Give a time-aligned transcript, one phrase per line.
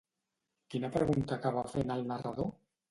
[0.75, 2.53] Quina pregunta acaba fent el narrador?